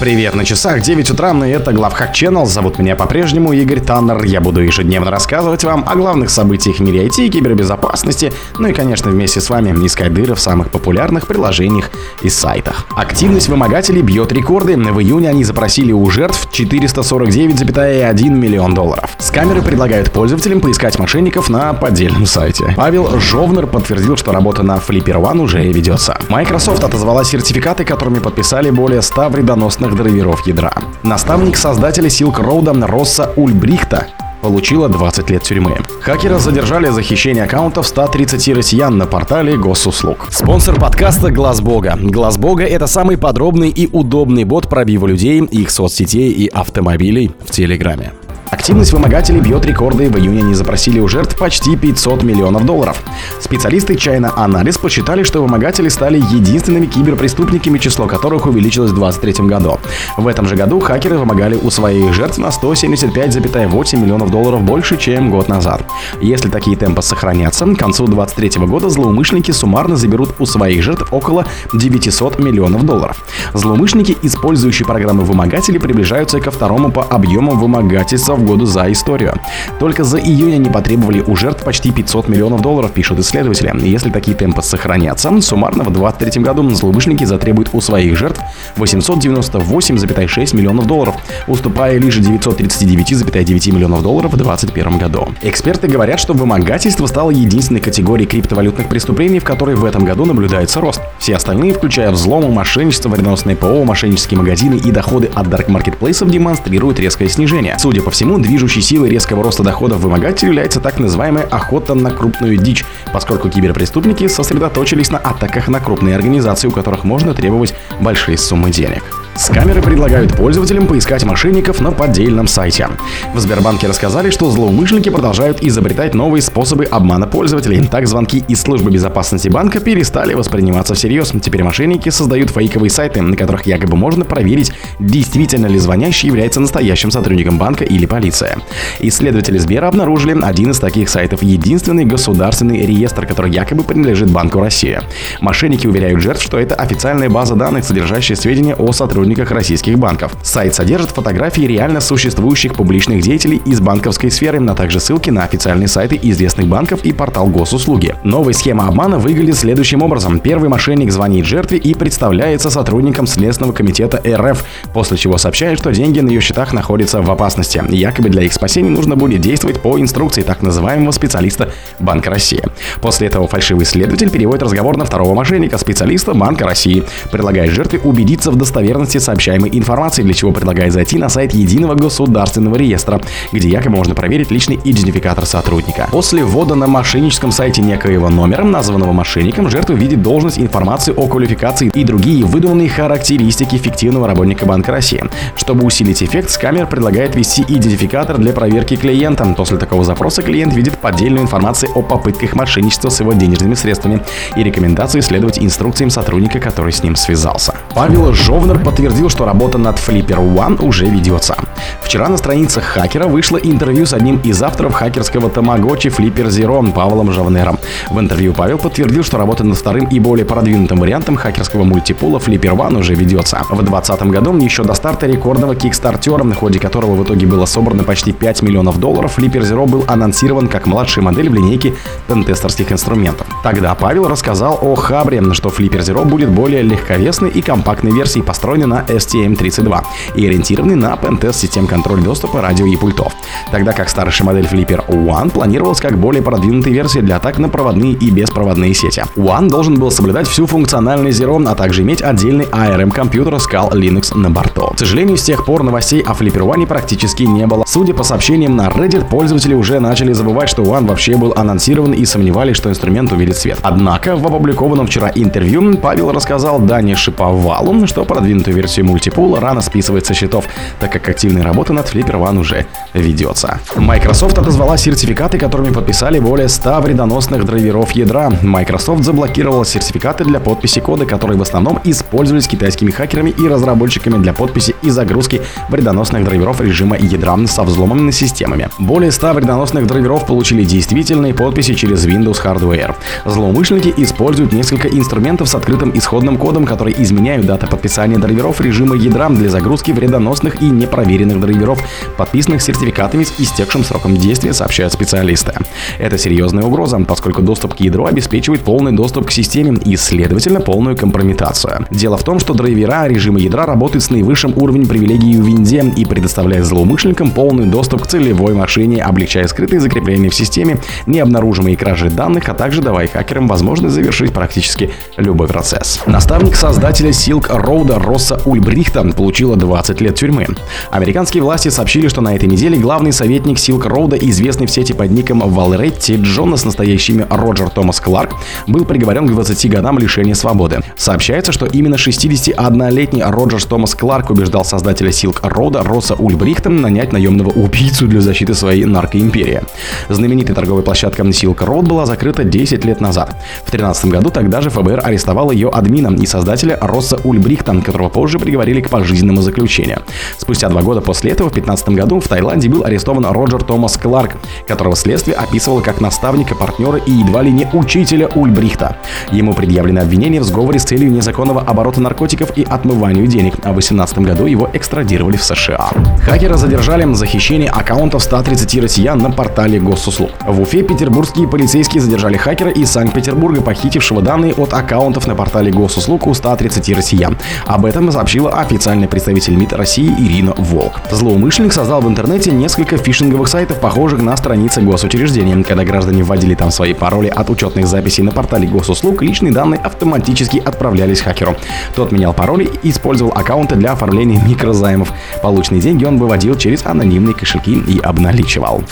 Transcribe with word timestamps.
Привет, 0.00 0.34
на 0.34 0.46
часах 0.46 0.80
9 0.80 1.10
утра, 1.10 1.32
и 1.46 1.50
это 1.50 1.74
Главхак 1.74 2.14
Channel. 2.14 2.46
Зовут 2.46 2.78
меня 2.78 2.96
по-прежнему 2.96 3.52
Игорь 3.52 3.80
Таннер. 3.80 4.24
Я 4.24 4.40
буду 4.40 4.62
ежедневно 4.62 5.10
рассказывать 5.10 5.62
вам 5.62 5.84
о 5.86 5.94
главных 5.94 6.30
событиях 6.30 6.76
в 6.76 6.80
мире 6.80 7.06
IT, 7.06 7.28
кибербезопасности, 7.28 8.32
ну 8.56 8.68
и, 8.68 8.72
конечно, 8.72 9.10
вместе 9.10 9.42
с 9.42 9.50
вами 9.50 9.72
искать 9.86 10.14
дыры 10.14 10.34
в 10.34 10.40
самых 10.40 10.70
популярных 10.70 11.26
приложениях 11.26 11.90
и 12.22 12.30
сайтах. 12.30 12.86
Активность 12.96 13.50
вымогателей 13.50 14.00
бьет 14.00 14.32
рекорды. 14.32 14.74
В 14.78 15.00
июне 15.00 15.28
они 15.28 15.44
запросили 15.44 15.92
у 15.92 16.08
жертв 16.08 16.48
449,1 16.50 18.30
миллион 18.30 18.72
долларов. 18.72 19.10
С 19.18 19.30
камеры 19.30 19.60
предлагают 19.60 20.10
пользователям 20.12 20.62
поискать 20.62 20.98
мошенников 20.98 21.50
на 21.50 21.74
поддельном 21.74 22.24
сайте. 22.24 22.72
Павел 22.74 23.20
Жовнер 23.20 23.66
подтвердил, 23.66 24.16
что 24.16 24.32
работа 24.32 24.62
на 24.62 24.76
Flipper 24.76 25.20
One 25.20 25.40
уже 25.40 25.62
ведется. 25.62 26.18
Microsoft 26.30 26.82
отозвала 26.82 27.22
сертификаты, 27.22 27.84
которыми 27.84 28.20
подписали 28.20 28.70
более 28.70 29.02
100 29.02 29.28
вредоносных 29.28 29.89
драйверов 29.94 30.46
ядра. 30.46 30.72
Наставник 31.02 31.56
создателя 31.56 32.08
Silk 32.08 32.40
Road 32.40 32.84
Росса 32.86 33.32
Ульбрихта 33.36 34.06
получила 34.40 34.88
20 34.88 35.30
лет 35.30 35.42
тюрьмы. 35.42 35.76
Хакера 36.02 36.38
задержали 36.38 36.88
за 36.88 37.02
хищение 37.02 37.44
аккаунтов 37.44 37.86
130 37.86 38.56
россиян 38.56 38.96
на 38.96 39.06
портале 39.06 39.56
госуслуг. 39.56 40.28
Спонсор 40.30 40.80
подкаста 40.80 41.30
Глаз 41.30 41.60
Бога. 41.60 41.98
Глаз 42.00 42.38
Бога 42.38 42.64
это 42.64 42.86
самый 42.86 43.18
подробный 43.18 43.70
и 43.70 43.88
удобный 43.92 44.44
бот 44.44 44.68
пробива 44.68 45.06
людей, 45.06 45.40
их 45.40 45.70
соцсетей 45.70 46.30
и 46.30 46.48
автомобилей 46.48 47.30
в 47.46 47.50
Телеграме. 47.50 48.12
Активность 48.50 48.92
вымогателей 48.92 49.40
бьет 49.40 49.64
рекорды. 49.64 50.10
В 50.10 50.18
июне 50.18 50.40
они 50.40 50.54
запросили 50.54 50.98
у 50.98 51.06
жертв 51.06 51.38
почти 51.38 51.76
500 51.76 52.24
миллионов 52.24 52.66
долларов. 52.66 53.00
Специалисты 53.40 53.94
China 53.94 54.34
Analysis 54.34 54.80
посчитали, 54.80 55.22
что 55.22 55.40
вымогатели 55.40 55.88
стали 55.88 56.18
единственными 56.18 56.86
киберпреступниками, 56.86 57.78
число 57.78 58.06
которых 58.06 58.46
увеличилось 58.46 58.90
в 58.90 58.94
2023 58.94 59.46
году. 59.46 59.78
В 60.16 60.26
этом 60.26 60.48
же 60.48 60.56
году 60.56 60.80
хакеры 60.80 61.16
вымогали 61.16 61.54
у 61.54 61.70
своих 61.70 62.12
жертв 62.12 62.38
на 62.38 62.46
175,8 62.46 63.96
миллионов 63.96 64.30
долларов 64.30 64.62
больше, 64.62 64.96
чем 64.96 65.30
год 65.30 65.48
назад. 65.48 65.84
Если 66.20 66.48
такие 66.48 66.76
темпы 66.76 67.02
сохранятся, 67.02 67.66
к 67.66 67.78
концу 67.78 68.06
2023 68.06 68.66
года 68.66 68.90
злоумышленники 68.90 69.52
суммарно 69.52 69.94
заберут 69.96 70.34
у 70.40 70.46
своих 70.46 70.82
жертв 70.82 71.06
около 71.12 71.46
900 71.72 72.40
миллионов 72.40 72.84
долларов. 72.84 73.22
Злоумышленники, 73.54 74.16
использующие 74.22 74.86
программы 74.86 75.22
вымогателей, 75.22 75.78
приближаются 75.78 76.40
ко 76.40 76.50
второму 76.50 76.90
по 76.90 77.04
объему 77.04 77.52
вымогательства 77.52 78.39
в 78.40 78.44
году 78.44 78.66
за 78.66 78.90
историю. 78.90 79.34
Только 79.78 80.04
за 80.04 80.18
июнь 80.18 80.54
они 80.54 80.70
потребовали 80.70 81.20
у 81.20 81.36
жертв 81.36 81.64
почти 81.64 81.90
500 81.90 82.28
миллионов 82.28 82.62
долларов, 82.62 82.92
пишут 82.92 83.18
исследователи. 83.20 83.72
Если 83.86 84.10
такие 84.10 84.36
темпы 84.36 84.62
сохранятся, 84.62 85.30
суммарно 85.40 85.84
в 85.84 85.92
2023 85.92 86.42
году 86.42 86.68
злоумышленники 86.70 87.24
затребуют 87.24 87.70
у 87.72 87.80
своих 87.80 88.16
жертв 88.16 88.40
898,6 88.76 90.56
миллионов 90.56 90.86
долларов, 90.86 91.16
уступая 91.46 91.98
лишь 91.98 92.18
939,9 92.18 93.72
миллионов 93.72 94.02
долларов 94.02 94.32
в 94.32 94.36
2021 94.36 94.98
году. 94.98 95.28
Эксперты 95.42 95.88
говорят, 95.88 96.20
что 96.20 96.32
вымогательство 96.32 97.06
стало 97.06 97.30
единственной 97.30 97.80
категорией 97.80 98.26
криптовалютных 98.28 98.88
преступлений, 98.88 99.38
в 99.38 99.44
которой 99.44 99.76
в 99.76 99.84
этом 99.84 100.04
году 100.04 100.24
наблюдается 100.24 100.80
рост. 100.80 101.00
Все 101.18 101.36
остальные, 101.36 101.74
включая 101.74 102.10
взломы, 102.10 102.48
мошенничество, 102.48 103.08
вредоносные 103.08 103.56
ПО, 103.56 103.84
мошеннические 103.84 104.38
магазины 104.38 104.74
и 104.74 104.90
доходы 104.90 105.30
от 105.34 105.48
дарк 105.48 105.68
маркетплейсов, 105.68 106.30
демонстрируют 106.30 106.98
резкое 107.00 107.28
снижение. 107.28 107.76
Судя 107.78 108.02
по 108.02 108.10
всему, 108.10 108.29
всему, 108.30 108.38
движущей 108.38 108.80
силой 108.80 109.10
резкого 109.10 109.42
роста 109.42 109.62
доходов 109.64 110.00
вымогателей 110.00 110.48
является 110.50 110.80
так 110.80 110.98
называемая 110.98 111.44
охота 111.44 111.94
на 111.94 112.10
крупную 112.12 112.56
дичь, 112.56 112.84
поскольку 113.12 113.48
киберпреступники 113.48 114.28
сосредоточились 114.28 115.10
на 115.10 115.18
атаках 115.18 115.68
на 115.68 115.80
крупные 115.80 116.14
организации, 116.14 116.68
у 116.68 116.70
которых 116.70 117.02
можно 117.02 117.34
требовать 117.34 117.74
большие 118.00 118.38
суммы 118.38 118.70
денег. 118.70 119.19
С 119.36 119.48
камеры 119.48 119.80
предлагают 119.80 120.36
пользователям 120.36 120.86
поискать 120.86 121.24
мошенников 121.24 121.80
на 121.80 121.92
поддельном 121.92 122.46
сайте. 122.46 122.88
В 123.32 123.38
Сбербанке 123.38 123.86
рассказали, 123.86 124.30
что 124.30 124.50
злоумышленники 124.50 125.08
продолжают 125.08 125.62
изобретать 125.62 126.14
новые 126.14 126.42
способы 126.42 126.84
обмана 126.84 127.26
пользователей. 127.26 127.80
Так 127.86 128.06
звонки 128.06 128.44
из 128.48 128.60
службы 128.60 128.90
безопасности 128.90 129.48
банка 129.48 129.80
перестали 129.80 130.34
восприниматься 130.34 130.94
всерьез. 130.94 131.32
Теперь 131.42 131.62
мошенники 131.62 132.10
создают 132.10 132.50
фейковые 132.50 132.90
сайты, 132.90 133.22
на 133.22 133.36
которых 133.36 133.66
якобы 133.66 133.96
можно 133.96 134.24
проверить, 134.24 134.72
действительно 134.98 135.66
ли 135.66 135.78
звонящий 135.78 136.26
является 136.26 136.60
настоящим 136.60 137.10
сотрудником 137.10 137.56
банка 137.56 137.84
или 137.84 138.04
полиция. 138.06 138.58
Исследователи 138.98 139.58
Сбера 139.58 139.88
обнаружили 139.88 140.38
один 140.42 140.72
из 140.72 140.78
таких 140.78 141.08
сайтов, 141.08 141.42
единственный 141.42 142.04
государственный 142.04 142.84
реестр, 142.84 143.26
который 143.26 143.52
якобы 143.52 143.84
принадлежит 143.84 144.30
Банку 144.30 144.60
России. 144.60 145.00
Мошенники 145.40 145.86
уверяют 145.86 146.20
жертв, 146.20 146.42
что 146.42 146.58
это 146.58 146.74
официальная 146.74 147.30
база 147.30 147.54
данных, 147.54 147.84
содержащая 147.84 148.36
сведения 148.36 148.74
о 148.74 148.92
сотрудниках 148.92 149.19
сотрудниках 149.20 149.50
российских 149.50 149.98
банков. 149.98 150.34
Сайт 150.42 150.74
содержит 150.74 151.10
фотографии 151.10 151.60
реально 151.60 152.00
существующих 152.00 152.74
публичных 152.74 153.20
деятелей 153.20 153.60
из 153.66 153.78
банковской 153.78 154.30
сферы, 154.30 154.64
а 154.66 154.74
также 154.74 154.98
ссылки 154.98 155.28
на 155.28 155.44
официальные 155.44 155.88
сайты 155.88 156.18
известных 156.22 156.68
банков 156.68 157.04
и 157.04 157.12
портал 157.12 157.48
госуслуги. 157.48 158.14
Новая 158.24 158.54
схема 158.54 158.88
обмана 158.88 159.18
выглядит 159.18 159.58
следующим 159.58 160.02
образом. 160.02 160.38
Первый 160.40 160.70
мошенник 160.70 161.12
звонит 161.12 161.44
жертве 161.44 161.76
и 161.76 161.92
представляется 161.92 162.70
сотрудником 162.70 163.26
Следственного 163.26 163.74
комитета 163.74 164.22
РФ, 164.26 164.64
после 164.94 165.18
чего 165.18 165.36
сообщает, 165.36 165.78
что 165.78 165.92
деньги 165.92 166.20
на 166.20 166.30
ее 166.30 166.40
счетах 166.40 166.72
находятся 166.72 167.20
в 167.20 167.30
опасности. 167.30 167.82
Якобы 167.90 168.30
для 168.30 168.44
их 168.44 168.54
спасения 168.54 168.88
нужно 168.88 169.16
будет 169.16 169.42
действовать 169.42 169.82
по 169.82 169.98
инструкции 170.00 170.40
так 170.40 170.62
называемого 170.62 171.10
специалиста 171.10 171.74
Банка 171.98 172.30
России. 172.30 172.62
После 173.02 173.26
этого 173.26 173.46
фальшивый 173.46 173.84
следователь 173.84 174.30
переводит 174.30 174.62
разговор 174.62 174.96
на 174.96 175.04
второго 175.04 175.34
мошенника, 175.34 175.76
специалиста 175.76 176.32
Банка 176.32 176.64
России, 176.64 177.04
предлагая 177.30 177.70
жертве 177.70 177.98
убедиться 177.98 178.50
в 178.50 178.56
достоверности 178.56 179.09
сообщаемой 179.18 179.70
информации, 179.72 180.22
для 180.22 180.34
чего 180.34 180.52
предлагает 180.52 180.92
зайти 180.92 181.18
на 181.18 181.28
сайт 181.28 181.52
Единого 181.52 181.94
государственного 181.94 182.76
реестра, 182.76 183.20
где 183.52 183.68
якобы 183.68 183.96
можно 183.96 184.14
проверить 184.14 184.50
личный 184.50 184.76
идентификатор 184.76 185.46
сотрудника. 185.46 186.08
После 186.10 186.44
ввода 186.44 186.74
на 186.74 186.86
мошенническом 186.86 187.52
сайте 187.52 187.82
некоего 187.82 188.28
номера, 188.28 188.64
названного 188.64 189.12
мошенником, 189.12 189.68
жертва 189.68 189.94
видит 189.94 190.22
должность, 190.22 190.58
информацию 190.58 191.18
о 191.18 191.26
квалификации 191.26 191.90
и 191.92 192.04
другие 192.04 192.44
выдуманные 192.44 192.88
характеристики 192.88 193.76
фиктивного 193.76 194.26
работника 194.26 194.66
Банка 194.66 194.92
России. 194.92 195.24
Чтобы 195.56 195.84
усилить 195.84 196.22
эффект, 196.22 196.50
скамер 196.50 196.86
предлагает 196.86 197.34
ввести 197.34 197.62
идентификатор 197.62 198.38
для 198.38 198.52
проверки 198.52 198.96
клиента. 198.96 199.44
После 199.56 199.78
такого 199.78 200.04
запроса 200.04 200.42
клиент 200.42 200.74
видит 200.74 200.98
поддельную 200.98 201.42
информацию 201.42 201.90
о 201.94 202.02
попытках 202.02 202.54
мошенничества 202.54 203.08
с 203.08 203.20
его 203.20 203.32
денежными 203.32 203.74
средствами 203.74 204.20
и 204.56 204.62
рекомендацию 204.62 205.22
следовать 205.22 205.58
инструкциям 205.58 206.10
сотрудника, 206.10 206.60
который 206.60 206.92
с 206.92 207.02
ним 207.02 207.16
связался. 207.16 207.74
Павел 207.94 208.32
Жовнер 208.32 208.78
подтвердил 208.78 208.99
подтвердил, 209.00 209.30
что 209.30 209.46
работа 209.46 209.78
над 209.78 209.96
Flipper 209.96 210.36
One 210.54 210.84
уже 210.84 211.06
ведется. 211.06 211.56
Вчера 212.02 212.28
на 212.28 212.36
страницах 212.36 212.84
хакера 212.84 213.26
вышло 213.26 213.56
интервью 213.56 214.04
с 214.04 214.12
одним 214.12 214.38
из 214.44 214.62
авторов 214.62 214.92
хакерского 214.92 215.48
тамагочи 215.48 216.08
Flipper 216.08 216.48
Zero 216.48 216.92
Павлом 216.92 217.32
Жавнером. 217.32 217.78
В 218.10 218.20
интервью 218.20 218.52
Павел 218.52 218.76
подтвердил, 218.76 219.24
что 219.24 219.38
работа 219.38 219.64
над 219.64 219.78
вторым 219.78 220.06
и 220.06 220.18
более 220.18 220.44
продвинутым 220.44 220.98
вариантом 220.98 221.36
хакерского 221.36 221.84
мультипула 221.84 222.38
Flipper 222.38 222.76
One 222.76 222.98
уже 222.98 223.14
ведется. 223.14 223.56
В 223.70 223.82
2020 223.82 224.22
году, 224.24 224.58
еще 224.58 224.82
до 224.82 224.92
старта 224.92 225.26
рекордного 225.26 225.74
кикстартера, 225.74 226.44
на 226.44 226.54
ходе 226.54 226.78
которого 226.78 227.14
в 227.14 227.24
итоге 227.24 227.46
было 227.46 227.64
собрано 227.64 228.04
почти 228.04 228.32
5 228.32 228.62
миллионов 228.62 228.98
долларов, 228.98 229.38
Flipper 229.38 229.62
Zero 229.62 229.86
был 229.86 230.04
анонсирован 230.08 230.68
как 230.68 230.86
младшая 230.86 231.24
модель 231.24 231.48
в 231.48 231.54
линейке 231.54 231.94
пентестерских 232.28 232.92
инструментов. 232.92 233.46
Тогда 233.62 233.94
Павел 233.94 234.28
рассказал 234.28 234.78
о 234.82 234.94
Хабре, 234.94 235.40
что 235.54 235.70
Flipper 235.70 236.00
Zero 236.00 236.24
будет 236.26 236.50
более 236.50 236.82
легковесной 236.82 237.48
и 237.48 237.62
компактной 237.62 238.10
версией, 238.10 238.44
построенной 238.44 238.89
на 238.90 239.04
STM32 239.06 240.04
и 240.34 240.46
ориентированный 240.46 240.96
на 240.96 241.16
пентест 241.16 241.60
систем 241.60 241.86
контроля 241.86 242.22
доступа, 242.22 242.60
радио 242.60 242.86
и 242.86 242.96
пультов. 242.96 243.32
Тогда 243.70 243.92
как 243.92 244.08
старшая 244.08 244.46
модель 244.46 244.66
Flipper 244.66 245.06
One 245.06 245.50
планировалась 245.50 246.00
как 246.00 246.18
более 246.18 246.42
продвинутая 246.42 246.92
версия 246.92 247.22
для 247.22 247.36
атак 247.36 247.58
на 247.58 247.68
проводные 247.68 248.12
и 248.12 248.30
беспроводные 248.30 248.92
сети. 248.94 249.22
One 249.36 249.68
должен 249.68 249.98
был 249.98 250.10
соблюдать 250.10 250.48
всю 250.48 250.66
функциональность 250.66 251.40
Zero, 251.40 251.64
а 251.66 251.74
также 251.74 252.02
иметь 252.02 252.22
отдельный 252.22 252.64
ARM-компьютер 252.64 253.54
Scal 253.54 253.92
Linux 253.92 254.36
на 254.36 254.50
борту. 254.50 254.88
К 254.94 254.98
сожалению, 254.98 255.36
с 255.36 255.42
тех 255.42 255.64
пор 255.64 255.84
новостей 255.84 256.20
о 256.22 256.32
Flipper 256.32 256.62
One 256.62 256.86
практически 256.86 257.44
не 257.44 257.66
было. 257.66 257.84
Судя 257.86 258.12
по 258.12 258.24
сообщениям 258.24 258.74
на 258.74 258.88
Reddit, 258.88 259.28
пользователи 259.28 259.74
уже 259.74 260.00
начали 260.00 260.32
забывать, 260.32 260.68
что 260.68 260.82
One 260.82 261.06
вообще 261.06 261.36
был 261.36 261.52
анонсирован 261.56 262.12
и 262.12 262.24
сомневались, 262.24 262.76
что 262.76 262.90
инструмент 262.90 263.32
увидит 263.32 263.56
свет. 263.56 263.78
Однако 263.82 264.36
в 264.36 264.46
опубликованном 264.46 265.06
вчера 265.06 265.30
интервью 265.34 265.96
Павел 265.96 266.32
рассказал 266.32 266.80
Дане 266.80 267.14
Шиповалу, 267.14 268.06
что 268.06 268.24
продвинутую 268.24 268.74
версию 268.80 269.06
мультипула 269.06 269.60
рано 269.60 269.82
списывает 269.82 270.24
со 270.24 270.32
счетов, 270.32 270.64
так 271.00 271.12
как 271.12 271.28
активная 271.28 271.62
работа 271.62 271.92
над 271.92 272.06
Flipper 272.06 272.36
One 272.40 272.58
уже 272.58 272.86
ведется. 273.12 273.78
Microsoft 273.96 274.58
отозвала 274.58 274.96
сертификаты, 274.96 275.58
которыми 275.58 275.92
подписали 275.92 276.38
более 276.38 276.68
100 276.68 277.00
вредоносных 277.00 277.66
драйверов 277.66 278.12
ядра. 278.12 278.50
Microsoft 278.62 279.24
заблокировала 279.24 279.84
сертификаты 279.84 280.44
для 280.44 280.60
подписи 280.60 281.00
кода, 281.00 281.26
которые 281.26 281.58
в 281.58 281.62
основном 281.62 282.00
использовались 282.04 282.68
китайскими 282.68 283.10
хакерами 283.10 283.50
и 283.50 283.68
разработчиками 283.68 284.42
для 284.42 284.54
подписи 284.54 284.94
и 285.02 285.10
загрузки 285.10 285.60
вредоносных 285.90 286.44
драйверов 286.44 286.80
режима 286.80 287.18
ядра 287.18 287.50
со 287.66 287.82
взломанными 287.82 288.30
системами. 288.30 288.88
Более 288.98 289.30
100 289.30 289.52
вредоносных 289.52 290.06
драйверов 290.06 290.46
получили 290.46 290.84
действительные 290.84 291.52
подписи 291.52 291.94
через 291.94 292.26
Windows 292.26 292.64
Hardware. 292.64 293.14
Злоумышленники 293.44 294.14
используют 294.16 294.72
несколько 294.72 295.08
инструментов 295.08 295.68
с 295.68 295.74
открытым 295.74 296.16
исходным 296.16 296.56
кодом, 296.56 296.86
которые 296.86 297.20
изменяют 297.22 297.66
даты 297.66 297.86
подписания 297.86 298.38
драйверов 298.38 298.69
драйверов 298.70 298.80
режима 298.80 299.16
ядра 299.16 299.48
для 299.48 299.68
загрузки 299.68 300.12
вредоносных 300.12 300.82
и 300.82 300.84
непроверенных 300.84 301.60
драйверов, 301.60 302.02
подписанных 302.36 302.82
сертификатами 302.82 303.44
с 303.44 303.52
истекшим 303.58 304.04
сроком 304.04 304.36
действия, 304.36 304.72
сообщают 304.72 305.12
специалисты. 305.12 305.72
Это 306.18 306.38
серьезная 306.38 306.84
угроза, 306.84 307.18
поскольку 307.26 307.62
доступ 307.62 307.94
к 307.94 308.00
ядру 308.00 308.26
обеспечивает 308.26 308.82
полный 308.82 309.12
доступ 309.12 309.46
к 309.46 309.50
системе 309.50 309.98
и, 310.04 310.16
следовательно, 310.16 310.80
полную 310.80 311.16
компрометацию. 311.16 312.06
Дело 312.10 312.36
в 312.36 312.44
том, 312.44 312.60
что 312.60 312.74
драйвера 312.74 313.26
режима 313.26 313.58
ядра 313.58 313.86
работают 313.86 314.22
с 314.22 314.30
наивысшим 314.30 314.74
уровнем 314.76 315.06
привилегий 315.06 315.56
в 315.56 315.66
винде 315.66 316.04
и 316.16 316.24
предоставляют 316.24 316.86
злоумышленникам 316.86 317.50
полный 317.50 317.86
доступ 317.86 318.22
к 318.22 318.26
целевой 318.26 318.74
машине, 318.74 319.22
облегчая 319.22 319.66
скрытые 319.66 320.00
закрепления 320.00 320.50
в 320.50 320.54
системе, 320.54 320.98
необнаружимые 321.26 321.96
кражи 321.96 322.30
данных, 322.30 322.68
а 322.68 322.74
также 322.74 323.02
давая 323.02 323.26
хакерам 323.26 323.68
возможность 323.68 324.14
завершить 324.14 324.52
практически 324.52 325.10
любой 325.36 325.66
процесс. 325.66 326.20
Наставник 326.26 326.76
создателя 326.76 327.30
Silk 327.30 327.68
Road 327.70 328.16
Росса 328.24 328.59
Ульбрихта 328.64 329.22
получила 329.32 329.76
20 329.76 330.20
лет 330.20 330.34
тюрьмы. 330.34 330.66
Американские 331.10 331.62
власти 331.62 331.88
сообщили, 331.88 332.28
что 332.28 332.40
на 332.40 332.54
этой 332.54 332.68
неделе 332.68 332.98
главный 332.98 333.32
советник 333.32 333.76
Silk 333.76 334.06
Road, 334.06 334.38
известный 334.40 334.86
в 334.86 334.90
сети 334.90 335.12
под 335.12 335.30
ником 335.30 335.60
Валеретти 335.60 336.36
Джонас, 336.36 336.84
настоящий 336.84 337.34
имя 337.34 337.46
Роджер 337.50 337.90
Томас 337.90 338.20
Кларк, 338.20 338.54
был 338.86 339.04
приговорен 339.04 339.46
к 339.46 339.50
20 339.50 339.90
годам 339.90 340.18
лишения 340.18 340.54
свободы. 340.54 341.00
Сообщается, 341.16 341.72
что 341.72 341.86
именно 341.86 342.16
61-летний 342.16 343.42
Роджер 343.42 343.82
Томас 343.84 344.14
Кларк 344.14 344.50
убеждал 344.50 344.84
создателя 344.84 345.30
Silk 345.30 345.60
Road 345.62 346.02
Росса 346.02 346.34
Ульбрихта 346.34 346.90
нанять 346.90 347.32
наемного 347.32 347.70
убийцу 347.70 348.26
для 348.26 348.40
защиты 348.40 348.74
своей 348.74 349.04
наркоимперии. 349.04 349.82
Знаменитая 350.28 350.74
торговая 350.74 351.02
площадка 351.02 351.42
Silk 351.42 351.78
Road 351.78 352.06
была 352.08 352.26
закрыта 352.26 352.64
10 352.64 353.04
лет 353.04 353.20
назад. 353.20 353.50
В 353.84 353.90
2013 353.90 354.26
году 354.26 354.50
тогда 354.50 354.80
же 354.80 354.90
ФБР 354.90 355.20
арестовал 355.24 355.70
ее 355.70 355.88
админа 355.88 356.34
и 356.40 356.46
создателя 356.46 356.98
Росса 357.00 357.38
Ульбрихта, 357.44 358.00
которого 358.00 358.28
позже 358.28 358.49
приговорили 358.58 359.00
к 359.00 359.08
пожизненному 359.08 359.62
заключению. 359.62 360.22
Спустя 360.58 360.88
два 360.88 361.02
года 361.02 361.20
после 361.20 361.52
этого, 361.52 361.68
в 361.68 361.72
2015 361.72 362.08
году, 362.10 362.40
в 362.40 362.48
Таиланде 362.48 362.88
был 362.88 363.04
арестован 363.04 363.46
Роджер 363.46 363.82
Томас 363.82 364.16
Кларк, 364.16 364.56
которого 364.86 365.16
следствие 365.16 365.56
описывало 365.56 366.00
как 366.00 366.20
наставника, 366.20 366.74
партнера 366.74 367.18
и 367.18 367.30
едва 367.30 367.62
ли 367.62 367.70
не 367.70 367.88
учителя 367.92 368.48
Ульбрихта. 368.48 369.16
Ему 369.52 369.74
предъявлены 369.74 370.18
обвинения 370.18 370.60
в 370.60 370.64
сговоре 370.64 370.98
с 370.98 371.04
целью 371.04 371.30
незаконного 371.30 371.80
оборота 371.80 372.20
наркотиков 372.20 372.76
и 372.76 372.82
отмыванию 372.82 373.46
денег, 373.46 373.74
а 373.82 373.90
в 373.90 374.00
2018 374.00 374.38
году 374.38 374.66
его 374.66 374.88
экстрадировали 374.92 375.56
в 375.56 375.64
США. 375.64 376.10
Хакера 376.44 376.76
задержали 376.76 377.20
за 377.34 377.46
хищение 377.46 377.90
аккаунтов 377.90 378.42
130 378.42 379.02
россиян 379.02 379.38
на 379.38 379.50
портале 379.50 380.00
госуслуг. 380.00 380.50
В 380.66 380.80
Уфе 380.80 381.02
петербургские 381.02 381.68
полицейские 381.68 382.22
задержали 382.22 382.56
хакера 382.56 382.90
из 382.90 383.10
Санкт-Петербурга, 383.10 383.82
похитившего 383.82 384.40
данные 384.40 384.72
от 384.74 384.94
аккаунтов 384.94 385.46
на 385.46 385.54
портале 385.54 385.92
госуслуг 385.92 386.46
у 386.46 386.54
130 386.54 387.16
россиян. 387.16 387.58
Об 387.86 388.06
этом 388.06 388.26
сообщила 388.32 388.70
официальный 388.70 389.28
представитель 389.28 389.74
МИД 389.74 389.94
России 389.94 390.28
Ирина 390.38 390.72
Волк. 390.76 391.20
Злоумышленник 391.30 391.92
создал 391.92 392.20
в 392.20 392.28
интернете 392.28 392.70
несколько 392.72 393.16
фишинговых 393.16 393.68
сайтов, 393.68 394.00
похожих 394.00 394.40
на 394.42 394.56
страницы 394.56 395.00
госучреждений. 395.00 395.82
Когда 395.84 396.04
граждане 396.04 396.42
вводили 396.42 396.74
там 396.74 396.90
свои 396.90 397.14
пароли 397.14 397.48
от 397.48 397.70
учетных 397.70 398.06
записей 398.06 398.42
на 398.42 398.52
портале 398.52 398.88
госуслуг, 398.88 399.42
личные 399.42 399.72
данные 399.72 400.00
автоматически 400.00 400.78
отправлялись 400.78 401.40
хакеру. 401.40 401.76
Тот 402.14 402.32
менял 402.32 402.52
пароли 402.52 402.90
и 403.02 403.10
использовал 403.10 403.52
аккаунты 403.54 403.96
для 403.96 404.12
оформления 404.12 404.62
микрозаймов. 404.66 405.32
Полученные 405.62 406.00
деньги 406.00 406.24
он 406.24 406.38
выводил 406.38 406.76
через 406.76 407.04
анонимные 407.04 407.54
кошельки 407.54 407.94
и 407.94 408.18
обналичивал. 408.20 409.02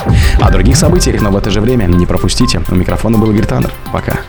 О 0.41 0.51
других 0.51 0.77
событиях, 0.77 1.21
но 1.23 1.31
в 1.31 1.37
это 1.37 1.51
же 1.51 1.61
время 1.61 1.87
не 1.87 2.07
пропустите. 2.07 2.61
У 2.71 2.75
микрофона 2.75 3.19
был 3.19 3.31
Игорь 3.31 3.47
Таннер. 3.47 3.73
Пока. 3.93 4.21